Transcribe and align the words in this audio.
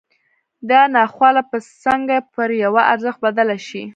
دا 0.69 0.81
ناخواله 0.95 1.41
به 1.49 1.57
څنګه 1.83 2.17
پر 2.33 2.49
یوه 2.63 2.81
ارزښت 2.93 3.19
بدله 3.25 3.57
شي 3.67 3.83